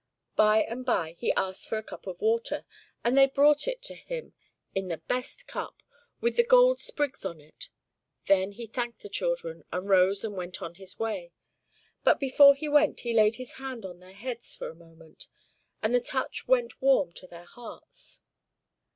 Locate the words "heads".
14.13-14.55